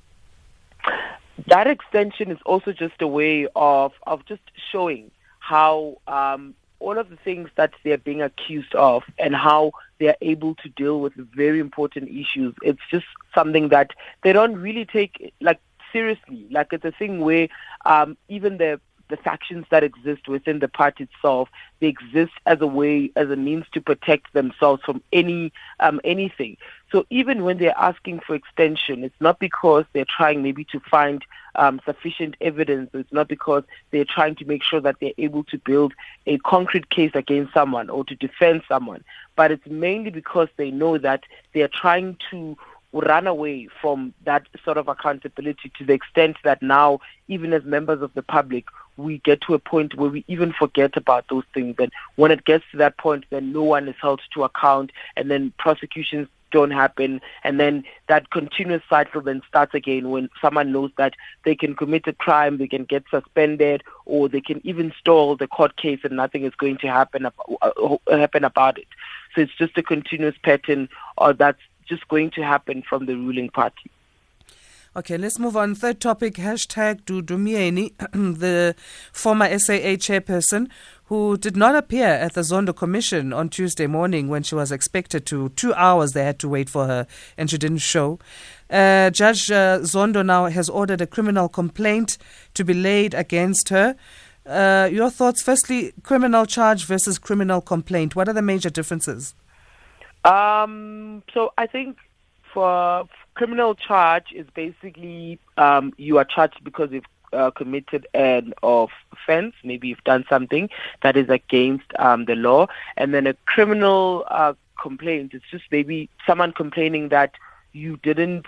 That 1.47 1.67
extension 1.67 2.29
is 2.29 2.37
also 2.45 2.73
just 2.73 3.01
a 3.01 3.07
way 3.07 3.47
of, 3.55 3.93
of 4.05 4.25
just 4.25 4.41
showing 4.71 5.09
how 5.39 5.97
um, 6.07 6.53
all 6.79 6.97
of 6.97 7.09
the 7.09 7.15
things 7.15 7.49
that 7.55 7.73
they're 7.83 7.97
being 7.97 8.21
accused 8.21 8.75
of 8.75 9.03
and 9.17 9.35
how 9.35 9.71
they're 9.99 10.17
able 10.21 10.55
to 10.55 10.69
deal 10.69 10.99
with 10.99 11.13
very 11.15 11.59
important 11.59 12.09
issues. 12.09 12.53
It's 12.61 12.81
just 12.91 13.05
something 13.33 13.69
that 13.69 13.91
they 14.23 14.31
don't 14.31 14.57
really 14.57 14.85
take 14.85 15.33
like 15.41 15.59
seriously. 15.91 16.45
Like 16.51 16.71
it's 16.71 16.85
a 16.85 16.91
thing 16.91 17.21
where 17.21 17.47
um, 17.85 18.17
even 18.29 18.57
the 18.57 18.79
the 19.09 19.17
factions 19.17 19.65
that 19.69 19.83
exist 19.83 20.27
within 20.27 20.59
the 20.59 20.67
party 20.67 21.05
itself, 21.05 21.49
they 21.79 21.87
exist 21.87 22.33
as 22.45 22.61
a 22.61 22.67
way, 22.67 23.11
as 23.15 23.29
a 23.29 23.35
means 23.35 23.65
to 23.73 23.81
protect 23.81 24.33
themselves 24.33 24.81
from 24.83 25.01
any 25.13 25.51
um, 25.79 26.01
anything. 26.03 26.57
So 26.91 27.05
even 27.09 27.43
when 27.43 27.57
they're 27.57 27.77
asking 27.77 28.21
for 28.21 28.35
extension, 28.35 29.03
it's 29.03 29.19
not 29.19 29.39
because 29.39 29.85
they're 29.93 30.05
trying 30.05 30.41
maybe 30.41 30.63
to 30.65 30.79
find 30.79 31.23
um, 31.55 31.81
sufficient 31.85 32.35
evidence. 32.39 32.89
It's 32.93 33.11
not 33.11 33.27
because 33.27 33.63
they're 33.91 34.05
trying 34.05 34.35
to 34.35 34.45
make 34.45 34.63
sure 34.63 34.79
that 34.81 34.97
they're 34.99 35.13
able 35.17 35.43
to 35.45 35.57
build 35.57 35.93
a 36.25 36.37
concrete 36.39 36.89
case 36.89 37.11
against 37.13 37.53
someone 37.53 37.89
or 37.89 38.03
to 38.05 38.15
defend 38.15 38.63
someone. 38.67 39.03
But 39.35 39.51
it's 39.51 39.67
mainly 39.67 40.11
because 40.11 40.49
they 40.57 40.71
know 40.71 40.97
that 40.97 41.23
they're 41.53 41.67
trying 41.67 42.17
to 42.31 42.57
run 42.93 43.27
away 43.27 43.67
from 43.81 44.13
that 44.23 44.47
sort 44.63 44.77
of 44.77 44.87
accountability 44.87 45.71
to 45.77 45.83
the 45.83 45.93
extent 45.93 46.37
that 46.43 46.61
now, 46.61 46.99
even 47.27 47.53
as 47.53 47.63
members 47.63 48.01
of 48.01 48.13
the 48.13 48.23
public, 48.23 48.65
we 48.97 49.19
get 49.19 49.41
to 49.41 49.53
a 49.53 49.59
point 49.59 49.95
where 49.95 50.09
we 50.09 50.23
even 50.27 50.53
forget 50.53 50.97
about 50.97 51.25
those 51.29 51.43
things. 51.53 51.75
And 51.79 51.91
when 52.15 52.31
it 52.31 52.45
gets 52.45 52.65
to 52.71 52.77
that 52.77 52.97
point, 52.97 53.25
then 53.29 53.53
no 53.53 53.63
one 53.63 53.87
is 53.87 53.95
held 54.01 54.21
to 54.33 54.43
account, 54.43 54.91
and 55.15 55.29
then 55.31 55.53
prosecutions 55.57 56.27
don't 56.49 56.71
happen 56.71 57.19
and 57.43 57.59
then 57.59 57.83
that 58.07 58.29
continuous 58.29 58.81
cycle 58.89 59.19
then 59.19 59.41
starts 59.49 59.73
again 59.73 60.09
when 60.11 60.29
someone 60.41 60.71
knows 60.71 60.89
that 60.97 61.13
they 61.43 61.53
can 61.53 61.75
commit 61.75 62.07
a 62.07 62.13
crime 62.13 62.57
they 62.57 62.69
can 62.69 62.85
get 62.85 63.03
suspended 63.11 63.83
or 64.05 64.29
they 64.29 64.39
can 64.39 64.61
even 64.65 64.93
stall 64.97 65.35
the 65.35 65.45
court 65.45 65.75
case 65.75 65.99
and 66.05 66.15
nothing 66.15 66.45
is 66.45 66.55
going 66.55 66.77
to 66.77 66.87
happen 66.87 67.25
uh, 67.25 67.97
happen 68.09 68.45
about 68.45 68.77
it 68.77 68.87
so 69.35 69.41
it's 69.41 69.55
just 69.57 69.77
a 69.77 69.83
continuous 69.83 70.35
pattern 70.41 70.87
or 71.17 71.33
that's 71.33 71.59
just 71.87 72.07
going 72.07 72.29
to 72.31 72.43
happen 72.43 72.83
from 72.87 73.05
the 73.05 73.15
ruling 73.15 73.49
party. 73.49 73.89
Okay, 74.97 75.15
let's 75.15 75.37
move 75.37 75.55
on. 75.55 75.75
Third 75.75 76.01
topic, 76.01 76.33
hashtag 76.37 77.03
Dudu 77.03 77.37
Myeni, 77.37 77.93
the 78.39 78.75
former 79.11 79.45
SAA 79.59 79.93
chairperson 79.93 80.71
who 81.05 81.37
did 81.37 81.55
not 81.55 81.75
appear 81.75 82.07
at 82.07 82.33
the 82.33 82.41
Zondo 82.41 82.75
Commission 82.75 83.31
on 83.31 83.49
Tuesday 83.49 83.85
morning 83.85 84.27
when 84.27 84.41
she 84.41 84.55
was 84.55 84.71
expected 84.71 85.23
to. 85.27 85.49
Two 85.49 85.71
hours 85.75 86.13
they 86.13 86.23
had 86.23 86.39
to 86.39 86.49
wait 86.49 86.67
for 86.67 86.87
her, 86.87 87.05
and 87.37 87.47
she 87.47 87.59
didn't 87.59 87.77
show. 87.77 88.17
Uh, 88.71 89.11
Judge 89.11 89.51
uh, 89.51 89.77
Zondo 89.81 90.25
now 90.25 90.47
has 90.47 90.67
ordered 90.67 90.99
a 90.99 91.05
criminal 91.05 91.47
complaint 91.47 92.17
to 92.55 92.65
be 92.65 92.73
laid 92.73 93.13
against 93.13 93.69
her. 93.69 93.95
Uh, 94.47 94.89
your 94.91 95.11
thoughts? 95.11 95.43
Firstly, 95.43 95.93
criminal 96.01 96.47
charge 96.47 96.85
versus 96.85 97.19
criminal 97.19 97.61
complaint. 97.61 98.15
What 98.15 98.27
are 98.27 98.33
the 98.33 98.41
major 98.41 98.71
differences? 98.71 99.35
Um, 100.25 101.21
so 101.35 101.53
I 101.55 101.67
think 101.67 101.97
for 102.51 103.07
criminal 103.37 103.75
charge 103.75 104.33
is 104.33 104.47
basically 104.55 105.37
um, 105.57 105.93
you 105.97 106.17
are 106.17 106.25
charged 106.25 106.63
because 106.63 106.89
you've 106.91 107.05
uh, 107.33 107.51
committed 107.51 108.07
an 108.15 108.51
offense, 108.63 109.53
maybe 109.63 109.89
you've 109.89 110.03
done 110.05 110.25
something 110.27 110.69
that 111.03 111.15
is 111.15 111.29
against 111.29 111.85
um, 111.99 112.25
the 112.25 112.35
law, 112.35 112.65
and 112.95 113.13
then 113.13 113.27
a 113.27 113.35
criminal 113.45 114.25
uh, 114.29 114.53
complaint 114.81 115.35
is 115.35 115.41
just 115.51 115.65
maybe 115.71 116.09
someone 116.25 116.51
complaining 116.51 117.09
that 117.09 117.35
you 117.73 117.97
didn't 118.01 118.47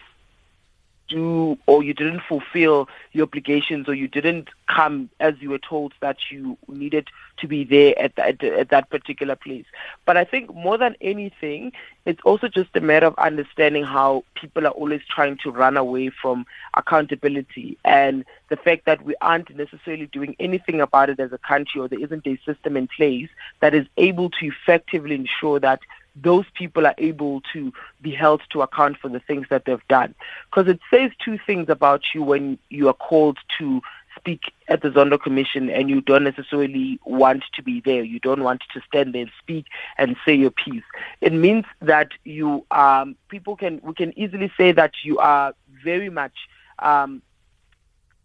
do 1.09 1.57
or 1.65 1.83
you 1.83 1.93
didn't 1.93 2.21
fulfill 2.27 2.87
your 3.11 3.23
obligations 3.23 3.87
or 3.89 3.93
you 3.93 4.07
didn't 4.07 4.49
come 4.67 5.09
as 5.19 5.33
you 5.39 5.49
were 5.49 5.59
told 5.59 5.93
that 5.99 6.17
you 6.29 6.57
needed 6.67 7.07
to 7.37 7.47
be 7.47 7.63
there 7.63 7.97
at, 7.97 8.15
that, 8.15 8.43
at 8.43 8.69
that 8.69 8.89
particular 8.89 9.35
place. 9.35 9.65
But 10.05 10.17
I 10.17 10.23
think 10.23 10.53
more 10.53 10.77
than 10.77 10.95
anything, 11.01 11.71
it's 12.05 12.21
also 12.23 12.47
just 12.47 12.69
a 12.75 12.81
matter 12.81 13.07
of 13.07 13.15
understanding 13.17 13.83
how 13.83 14.23
people 14.35 14.65
are 14.67 14.71
always 14.71 15.01
trying 15.09 15.37
to 15.43 15.51
run 15.51 15.77
away 15.77 16.09
from 16.09 16.45
accountability 16.75 17.77
and 17.83 18.25
the 18.49 18.57
fact 18.57 18.85
that 18.85 19.03
we 19.03 19.15
aren't 19.21 19.55
necessarily 19.55 20.07
doing 20.07 20.35
anything 20.39 20.81
about 20.81 21.09
it 21.09 21.19
as 21.19 21.31
a 21.31 21.37
country 21.37 21.81
or 21.81 21.87
there 21.87 21.99
isn't 21.99 22.25
a 22.27 22.37
system 22.45 22.77
in 22.77 22.87
place 22.87 23.29
that 23.59 23.73
is 23.73 23.87
able 23.97 24.29
to 24.29 24.47
effectively 24.47 25.15
ensure 25.15 25.59
that 25.59 25.79
those 26.15 26.45
people 26.53 26.85
are 26.85 26.95
able 26.97 27.41
to 27.53 27.71
be 28.01 28.11
held 28.11 28.41
to 28.51 28.61
account 28.61 28.97
for 28.97 29.09
the 29.09 29.19
things 29.19 29.47
that 29.49 29.65
they've 29.65 29.87
done. 29.87 30.15
Because 30.49 30.69
it 30.69 30.79
says 30.91 31.11
two 31.23 31.37
things 31.45 31.69
about 31.69 32.01
you 32.13 32.23
when 32.23 32.57
you 32.69 32.87
are 32.87 32.93
called 32.93 33.37
to 33.57 33.81
speak 34.15 34.41
at 34.67 34.81
the 34.81 34.89
Zondo 34.89 35.21
Commission 35.21 35.69
and 35.69 35.89
you 35.89 36.01
don't 36.01 36.23
necessarily 36.23 36.99
want 37.05 37.43
to 37.55 37.63
be 37.63 37.81
there. 37.81 38.03
You 38.03 38.19
don't 38.19 38.43
want 38.43 38.61
to 38.73 38.81
stand 38.87 39.13
there 39.13 39.21
and 39.23 39.31
speak 39.39 39.65
and 39.97 40.15
say 40.25 40.33
your 40.33 40.51
piece. 40.51 40.83
It 41.21 41.33
means 41.33 41.65
that 41.81 42.09
you 42.25 42.65
um, 42.71 43.15
people 43.29 43.55
can 43.55 43.79
we 43.83 43.93
can 43.93 44.17
easily 44.19 44.51
say 44.57 44.71
that 44.73 44.91
you 45.03 45.17
are 45.19 45.53
very 45.83 46.09
much 46.09 46.33
um, 46.79 47.21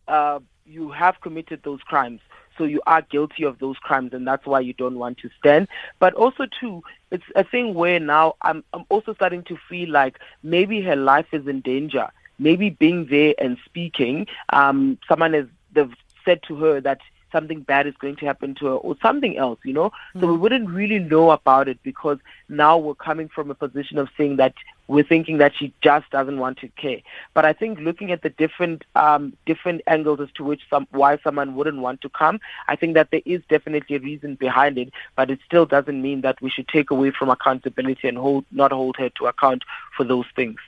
uh, 0.09 0.41
you 0.67 0.91
have 0.91 1.21
committed 1.21 1.62
those 1.62 1.81
crimes. 1.83 2.21
So 2.57 2.65
you 2.65 2.81
are 2.87 3.03
guilty 3.03 3.45
of 3.45 3.59
those 3.59 3.77
crimes, 3.79 4.13
and 4.13 4.27
that's 4.27 4.47
why 4.47 4.61
you 4.61 4.73
don't 4.73 4.99
want 4.99 5.19
to 5.19 5.31
stand. 5.39 5.69
But 5.99 6.15
also, 6.15 6.47
too, 6.61 6.83
it's 7.11 7.25
a 7.35 7.45
thing 7.45 7.75
where 7.75 7.99
now 8.01 8.35
I'm, 8.43 8.65
I'm 8.73 8.85
also 8.89 9.15
starting 9.15 9.43
to 9.45 9.57
feel 9.69 9.91
like 9.91 10.19
maybe 10.43 10.81
her 10.83 10.97
life 10.97 11.27
is 11.33 11.47
in 11.47 11.61
danger. 11.61 12.09
Maybe 12.39 12.71
being 12.71 13.07
there 13.07 13.35
and 13.39 13.57
speaking, 13.65 14.27
um, 14.53 14.99
someone 15.09 15.33
has 15.35 15.47
they've 15.73 15.95
said 16.25 16.43
to 16.49 16.57
her 16.57 16.81
that 16.81 17.01
something 17.35 17.61
bad 17.61 17.87
is 17.87 17.95
going 17.99 18.17
to 18.17 18.26
happen 18.26 18.55
to 18.55 18.67
her 18.67 18.76
or 18.87 18.97
something 19.03 19.37
else, 19.37 19.59
you 19.64 19.75
know? 19.75 19.91
Mm-hmm. 19.91 20.21
So 20.21 20.26
we 20.29 20.37
mm. 20.37 20.41
wouldn't 20.41 20.71
really 20.71 21.00
know 21.00 21.31
about 21.33 21.69
it 21.69 21.79
because 21.83 22.19
now 22.49 22.79
we're 22.79 22.95
coming 22.95 23.29
from 23.29 23.50
a 23.50 23.55
position 23.55 23.99
of 23.99 24.09
saying 24.17 24.37
that 24.37 24.55
we're 24.87 25.05
thinking 25.05 25.38
that 25.38 25.53
she 25.59 25.73
just 25.83 26.11
doesn't 26.11 26.38
want 26.38 26.59
to 26.59 26.69
care. 26.69 27.00
But 27.33 27.45
I 27.45 27.53
think 27.53 27.81
looking 27.81 28.12
at 28.12 28.23
the 28.23 28.31
different 28.31 28.85
um, 28.95 29.33
different 29.47 29.81
angles 29.87 30.21
as 30.21 30.29
to 30.37 30.45
which 30.45 30.61
some 30.69 30.87
why 30.91 31.19
someone 31.25 31.55
wouldn't 31.57 31.79
want 31.79 32.03
to 32.03 32.09
come, 32.09 32.38
I 32.69 32.76
think 32.76 32.95
that 32.95 33.11
there 33.11 33.23
is 33.25 33.41
definitely 33.49 33.97
a 33.97 34.00
reason 34.00 34.35
behind 34.35 34.79
it. 34.79 34.93
But 35.17 35.31
it 35.31 35.41
still 35.47 35.67
doesn't 35.67 36.00
mean 36.00 36.21
that 36.21 36.41
we 36.43 36.50
should 36.50 36.69
take 36.69 36.91
away 36.91 37.11
from 37.11 37.31
accountability 37.31 38.09
and 38.09 38.19
hold 38.19 38.45
not 38.50 38.73
hold 38.73 38.97
her 38.99 39.11
to 39.19 39.26
account 39.26 39.64
for 39.97 40.05
those 40.05 40.26
things. 40.37 40.61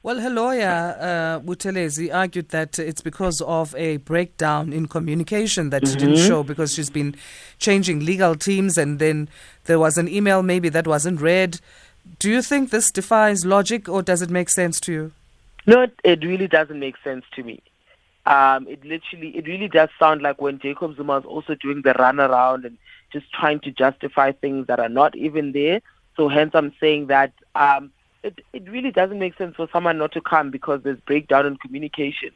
Well, 0.00 0.20
her 0.20 0.30
lawyer, 0.30 0.96
uh, 1.00 1.40
Buthelezi, 1.40 2.14
argued 2.14 2.50
that 2.50 2.78
it's 2.78 3.00
because 3.00 3.40
of 3.40 3.74
a 3.74 3.96
breakdown 3.96 4.72
in 4.72 4.86
communication 4.86 5.70
that 5.70 5.82
mm-hmm. 5.82 5.92
she 5.92 5.98
didn't 5.98 6.26
show 6.26 6.44
because 6.44 6.72
she's 6.72 6.88
been 6.88 7.16
changing 7.58 8.04
legal 8.04 8.36
teams 8.36 8.78
and 8.78 9.00
then 9.00 9.28
there 9.64 9.80
was 9.80 9.98
an 9.98 10.08
email 10.08 10.42
maybe 10.42 10.68
that 10.68 10.86
wasn't 10.86 11.20
read. 11.20 11.60
Do 12.20 12.30
you 12.30 12.42
think 12.42 12.70
this 12.70 12.92
defies 12.92 13.44
logic 13.44 13.88
or 13.88 14.02
does 14.02 14.22
it 14.22 14.30
make 14.30 14.48
sense 14.50 14.78
to 14.82 14.92
you? 14.92 15.12
No, 15.66 15.86
it 16.04 16.24
really 16.24 16.46
doesn't 16.46 16.78
make 16.78 16.94
sense 17.02 17.24
to 17.34 17.42
me. 17.42 17.60
Um, 18.24 18.68
it 18.68 18.84
literally, 18.84 19.36
it 19.36 19.46
really 19.46 19.68
does 19.68 19.88
sound 19.98 20.22
like 20.22 20.40
when 20.40 20.60
Jacob 20.60 20.96
Zuma 20.96 21.18
is 21.18 21.24
also 21.24 21.56
doing 21.56 21.82
the 21.82 21.94
runaround 21.94 22.64
and 22.64 22.78
just 23.12 23.32
trying 23.32 23.58
to 23.60 23.72
justify 23.72 24.30
things 24.30 24.68
that 24.68 24.78
are 24.78 24.88
not 24.88 25.16
even 25.16 25.52
there. 25.52 25.80
So 26.16 26.28
hence 26.28 26.52
I'm 26.54 26.72
saying 26.78 27.08
that 27.08 27.32
um, 27.54 27.90
it, 28.22 28.40
it 28.52 28.68
really 28.68 28.90
doesn't 28.90 29.18
make 29.18 29.36
sense 29.36 29.56
for 29.56 29.68
someone 29.72 29.98
not 29.98 30.12
to 30.12 30.20
come 30.20 30.50
because 30.50 30.82
there's 30.82 31.00
breakdown 31.00 31.46
in 31.46 31.56
communication. 31.56 32.30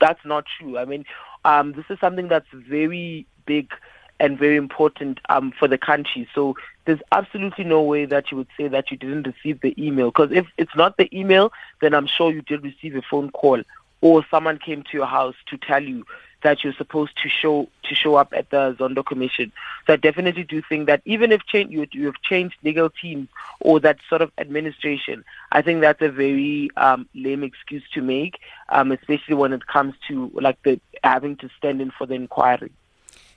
That's 0.00 0.24
not 0.24 0.44
true. 0.58 0.78
I 0.78 0.84
mean, 0.84 1.04
um, 1.44 1.72
this 1.72 1.84
is 1.90 1.98
something 2.00 2.28
that's 2.28 2.46
very 2.52 3.26
big 3.46 3.70
and 4.18 4.38
very 4.38 4.56
important 4.56 5.20
um, 5.28 5.52
for 5.58 5.68
the 5.68 5.78
country. 5.78 6.28
So 6.34 6.56
there's 6.86 7.00
absolutely 7.12 7.64
no 7.64 7.82
way 7.82 8.06
that 8.06 8.30
you 8.30 8.36
would 8.38 8.48
say 8.56 8.68
that 8.68 8.90
you 8.90 8.96
didn't 8.96 9.26
receive 9.26 9.60
the 9.60 9.74
email. 9.82 10.10
Because 10.10 10.32
if 10.32 10.46
it's 10.56 10.74
not 10.74 10.96
the 10.96 11.08
email, 11.16 11.52
then 11.80 11.94
I'm 11.94 12.06
sure 12.06 12.32
you 12.32 12.42
did 12.42 12.62
receive 12.62 12.96
a 12.96 13.02
phone 13.02 13.30
call 13.30 13.62
or 14.00 14.24
someone 14.30 14.58
came 14.58 14.82
to 14.82 14.88
your 14.92 15.06
house 15.06 15.34
to 15.48 15.56
tell 15.56 15.82
you 15.82 16.04
that 16.42 16.62
you're 16.62 16.74
supposed 16.74 17.12
to 17.22 17.28
show 17.28 17.68
to 17.84 17.94
show 17.94 18.16
up 18.16 18.32
at 18.32 18.50
the 18.50 18.74
Zondo 18.78 19.04
Commission. 19.04 19.52
So 19.86 19.94
I 19.94 19.96
definitely 19.96 20.44
do 20.44 20.62
think 20.68 20.86
that 20.86 21.02
even 21.04 21.32
if 21.32 21.44
change, 21.46 21.72
you 21.72 21.86
you 21.92 22.06
have 22.06 22.20
changed 22.22 22.56
legal 22.62 22.90
teams 22.90 23.28
or 23.60 23.80
that 23.80 23.98
sort 24.08 24.22
of 24.22 24.30
administration, 24.38 25.24
I 25.52 25.62
think 25.62 25.80
that's 25.80 26.02
a 26.02 26.08
very 26.08 26.70
um, 26.76 27.08
lame 27.14 27.42
excuse 27.42 27.82
to 27.94 28.02
make, 28.02 28.38
um, 28.68 28.92
especially 28.92 29.34
when 29.34 29.52
it 29.52 29.66
comes 29.66 29.94
to 30.08 30.30
like 30.34 30.62
the 30.62 30.80
having 31.02 31.36
to 31.36 31.48
stand 31.58 31.80
in 31.80 31.90
for 31.90 32.06
the 32.06 32.14
inquiry. 32.14 32.70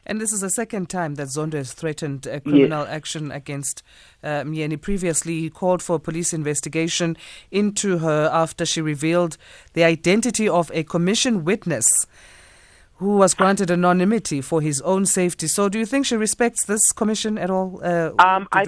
And 0.05 0.19
this 0.19 0.33
is 0.33 0.41
the 0.41 0.49
second 0.49 0.89
time 0.89 1.15
that 1.15 1.27
Zondo 1.27 1.53
has 1.53 1.73
threatened 1.73 2.25
a 2.25 2.39
criminal 2.39 2.83
yes. 2.85 2.89
action 2.89 3.31
against 3.31 3.83
uh, 4.23 4.41
Myeni. 4.41 4.81
Previously, 4.81 5.39
he 5.39 5.49
called 5.51 5.83
for 5.83 5.97
a 5.97 5.99
police 5.99 6.33
investigation 6.33 7.15
into 7.51 7.99
her 7.99 8.27
after 8.33 8.65
she 8.65 8.81
revealed 8.81 9.37
the 9.73 9.83
identity 9.83 10.49
of 10.49 10.71
a 10.73 10.83
commission 10.83 11.45
witness 11.45 12.07
who 12.99 13.15
was 13.15 13.33
granted 13.33 13.71
anonymity 13.71 14.41
for 14.41 14.61
his 14.61 14.81
own 14.81 15.05
safety. 15.05 15.47
So, 15.47 15.69
do 15.69 15.79
you 15.79 15.85
think 15.85 16.05
she 16.05 16.17
respects 16.17 16.65
this 16.65 16.91
commission 16.91 17.37
at 17.37 17.49
all? 17.49 17.79
Uh, 17.81 18.11
um, 18.19 18.47
I, 18.51 18.65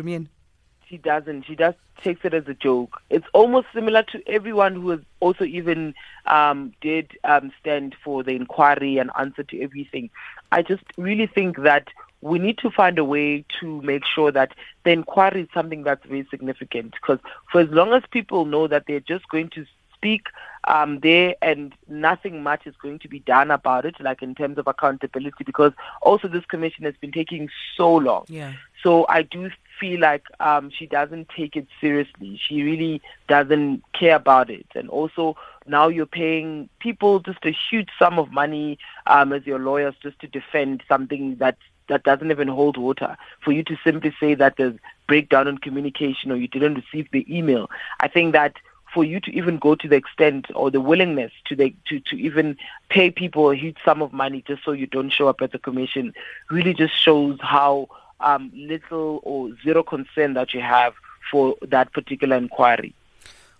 she 0.87 0.97
doesn't. 0.97 1.45
She 1.45 1.55
just 1.57 1.77
takes 2.01 2.21
it 2.23 2.33
as 2.33 2.47
a 2.47 2.53
joke. 2.53 3.01
It's 3.09 3.27
almost 3.33 3.67
similar 3.73 4.03
to 4.03 4.21
everyone 4.27 4.75
who 4.75 4.89
has 4.91 5.01
also 5.19 5.43
even 5.43 5.93
um, 6.27 6.73
did 6.79 7.11
um, 7.25 7.51
stand 7.59 7.93
for 8.03 8.23
the 8.23 8.31
inquiry 8.31 8.97
and 8.97 9.11
answer 9.19 9.43
to 9.43 9.61
everything. 9.61 10.09
I 10.51 10.61
just 10.61 10.83
really 10.97 11.27
think 11.27 11.61
that 11.63 11.89
we 12.21 12.39
need 12.39 12.57
to 12.59 12.71
find 12.71 12.97
a 12.99 13.05
way 13.05 13.43
to 13.59 13.81
make 13.81 14.03
sure 14.05 14.31
that 14.31 14.53
the 14.85 14.91
inquiry 14.91 15.41
is 15.41 15.49
something 15.53 15.83
that's 15.83 16.05
very 16.05 16.25
significant 16.29 16.93
because 16.93 17.19
for 17.51 17.61
as 17.61 17.69
long 17.69 17.93
as 17.93 18.03
people 18.11 18.45
know 18.45 18.67
that 18.67 18.85
they're 18.87 18.99
just 18.99 19.27
going 19.29 19.49
to 19.49 19.65
speak 20.01 20.27
um, 20.65 20.99
there 20.99 21.35
and 21.41 21.73
nothing 21.87 22.43
much 22.43 22.65
is 22.65 22.75
going 22.81 22.99
to 22.99 23.07
be 23.07 23.19
done 23.19 23.51
about 23.51 23.85
it, 23.85 23.95
like 23.99 24.21
in 24.21 24.35
terms 24.35 24.57
of 24.57 24.67
accountability, 24.67 25.43
because 25.43 25.73
also 26.01 26.27
this 26.27 26.45
commission 26.45 26.85
has 26.85 26.95
been 27.01 27.11
taking 27.11 27.49
so 27.77 27.95
long. 27.95 28.25
Yeah. 28.27 28.53
So 28.83 29.05
I 29.09 29.21
do 29.23 29.49
feel 29.79 29.99
like 29.99 30.23
um, 30.39 30.69
she 30.69 30.85
doesn't 30.85 31.29
take 31.29 31.55
it 31.55 31.67
seriously. 31.79 32.39
She 32.47 32.63
really 32.63 33.01
doesn't 33.27 33.83
care 33.93 34.15
about 34.15 34.49
it. 34.49 34.67
And 34.75 34.89
also 34.89 35.35
now 35.65 35.87
you're 35.87 36.05
paying 36.05 36.69
people 36.79 37.19
just 37.19 37.43
a 37.43 37.55
huge 37.69 37.89
sum 37.97 38.19
of 38.19 38.31
money 38.31 38.77
um, 39.07 39.33
as 39.33 39.45
your 39.45 39.59
lawyers 39.59 39.95
just 40.01 40.19
to 40.19 40.27
defend 40.27 40.83
something 40.87 41.35
that 41.37 41.57
that 41.87 42.03
doesn't 42.03 42.31
even 42.31 42.47
hold 42.47 42.77
water. 42.77 43.17
For 43.43 43.51
you 43.51 43.63
to 43.63 43.75
simply 43.83 44.15
say 44.17 44.33
that 44.35 44.55
there's 44.57 44.75
breakdown 45.07 45.47
in 45.47 45.57
communication 45.57 46.31
or 46.31 46.37
you 46.37 46.47
didn't 46.47 46.75
receive 46.75 47.09
the 47.11 47.25
email, 47.27 47.69
I 47.99 48.07
think 48.07 48.31
that 48.31 48.55
for 48.93 49.03
you 49.03 49.19
to 49.21 49.31
even 49.31 49.57
go 49.57 49.75
to 49.75 49.87
the 49.87 49.95
extent 49.95 50.47
or 50.53 50.69
the 50.69 50.81
willingness 50.81 51.31
to 51.45 51.55
the, 51.55 51.73
to 51.87 51.99
to 52.01 52.15
even 52.15 52.57
pay 52.89 53.09
people 53.09 53.49
a 53.49 53.55
huge 53.55 53.77
sum 53.85 54.01
of 54.01 54.11
money 54.11 54.43
just 54.47 54.63
so 54.63 54.71
you 54.71 54.87
don't 54.87 55.11
show 55.11 55.27
up 55.27 55.41
at 55.41 55.51
the 55.51 55.59
commission 55.59 56.13
really 56.49 56.73
just 56.73 56.93
shows 57.01 57.37
how 57.41 57.87
um, 58.19 58.51
little 58.53 59.19
or 59.23 59.49
zero 59.63 59.83
concern 59.83 60.33
that 60.33 60.53
you 60.53 60.61
have 60.61 60.93
for 61.31 61.55
that 61.61 61.91
particular 61.93 62.35
inquiry. 62.37 62.93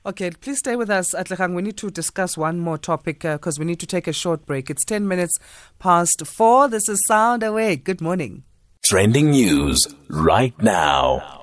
Okay, 0.04 0.32
please 0.32 0.58
stay 0.58 0.76
with 0.76 0.90
us, 0.90 1.14
Atlehang. 1.14 1.54
We 1.54 1.62
need 1.62 1.78
to 1.78 1.92
discuss 1.92 2.36
one 2.36 2.60
more 2.60 2.80
topic 2.80 3.20
because 3.20 3.60
uh, 3.60 3.62
we 3.62 3.66
need 3.66 3.80
to 3.82 3.86
take 3.86 4.08
a 4.08 4.14
short 4.14 4.48
break. 4.48 4.70
It's 4.70 4.84
10 4.84 5.08
minutes 5.08 5.38
past 5.78 6.26
four. 6.26 6.68
This 6.68 6.90
is 6.90 7.00
Sound 7.08 7.44
Awake. 7.44 7.84
Good 7.84 8.02
morning. 8.02 8.44
Trending 8.84 9.30
news 9.30 9.88
right 10.10 10.60
now. 10.60 11.41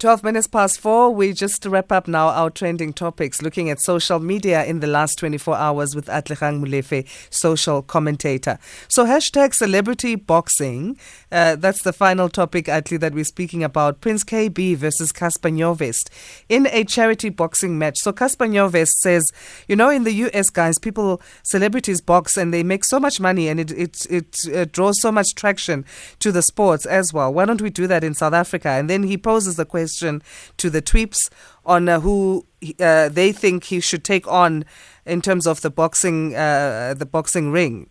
12 0.00 0.24
minutes 0.24 0.46
past 0.46 0.80
four. 0.80 1.14
We 1.14 1.34
just 1.34 1.66
wrap 1.66 1.92
up 1.92 2.08
now 2.08 2.28
our 2.28 2.48
trending 2.48 2.94
topics, 2.94 3.42
looking 3.42 3.68
at 3.68 3.82
social 3.82 4.18
media 4.18 4.64
in 4.64 4.80
the 4.80 4.86
last 4.86 5.18
24 5.18 5.54
hours 5.54 5.94
with 5.94 6.06
Atlehang 6.06 6.64
Molefe, 6.64 7.06
social 7.28 7.82
commentator. 7.82 8.58
So, 8.88 9.04
hashtag 9.04 9.52
celebrity 9.52 10.14
boxing. 10.14 10.96
Uh, 11.32 11.56
that's 11.56 11.82
the 11.82 11.92
final 11.92 12.28
topic, 12.28 12.68
Atli, 12.68 12.96
that 12.98 13.14
we're 13.14 13.24
speaking 13.24 13.62
about. 13.62 14.00
Prince 14.00 14.24
Kaybee 14.24 14.76
versus 14.76 15.12
Nyovest 15.12 16.08
in 16.48 16.66
a 16.68 16.84
charity 16.84 17.28
boxing 17.28 17.78
match. 17.78 17.98
So, 17.98 18.12
Nyovest 18.12 18.90
says, 19.00 19.30
you 19.68 19.76
know, 19.76 19.90
in 19.90 20.04
the 20.04 20.12
US, 20.12 20.50
guys, 20.50 20.78
people, 20.78 21.20
celebrities 21.42 22.00
box 22.00 22.36
and 22.36 22.52
they 22.52 22.62
make 22.62 22.84
so 22.84 22.98
much 22.98 23.20
money 23.20 23.48
and 23.48 23.60
it, 23.60 23.70
it, 23.72 24.06
it, 24.10 24.36
uh, 24.54 24.64
draws 24.66 25.00
so 25.00 25.12
much 25.12 25.34
traction 25.34 25.84
to 26.18 26.32
the 26.32 26.42
sports 26.42 26.86
as 26.86 27.12
well. 27.12 27.32
Why 27.32 27.44
don't 27.44 27.62
we 27.62 27.70
do 27.70 27.86
that 27.86 28.04
in 28.04 28.14
South 28.14 28.34
Africa? 28.34 28.68
And 28.68 28.88
then 28.88 29.02
he 29.02 29.16
poses 29.18 29.56
the 29.56 29.64
question 29.64 29.90
question 30.00 30.22
to 30.56 30.70
the 30.70 30.82
Tweeps 30.82 31.30
on 31.64 31.88
uh, 31.88 32.00
who 32.00 32.46
uh, 32.80 33.08
they 33.08 33.32
think 33.32 33.64
he 33.64 33.80
should 33.80 34.04
take 34.04 34.26
on 34.28 34.64
in 35.06 35.20
terms 35.20 35.46
of 35.46 35.60
the 35.60 35.70
boxing 35.70 36.34
uh, 36.34 36.94
the 36.96 37.06
boxing 37.06 37.50
ring, 37.50 37.88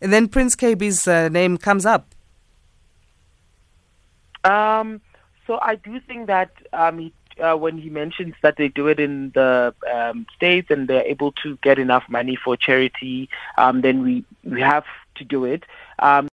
and 0.00 0.12
then 0.12 0.28
Prince 0.28 0.56
Kaybee's 0.56 1.06
uh, 1.06 1.28
name 1.28 1.58
comes 1.58 1.86
up. 1.86 2.13
Um, 4.44 5.00
so 5.46 5.58
I 5.60 5.74
do 5.76 6.00
think 6.00 6.26
that 6.26 6.50
um, 6.72 6.98
he, 6.98 7.12
uh, 7.42 7.56
when 7.56 7.78
he 7.78 7.90
mentions 7.90 8.34
that 8.42 8.56
they 8.56 8.68
do 8.68 8.86
it 8.88 9.00
in 9.00 9.30
the 9.34 9.74
um, 9.92 10.26
states 10.34 10.70
and 10.70 10.88
they're 10.88 11.04
able 11.04 11.32
to 11.42 11.56
get 11.62 11.78
enough 11.78 12.04
money 12.08 12.36
for 12.36 12.56
charity, 12.56 13.28
um, 13.58 13.80
then 13.80 14.02
we 14.02 14.24
we 14.44 14.60
have 14.60 14.84
to 15.16 15.24
do 15.24 15.44
it. 15.44 15.64
Um, 15.98 16.22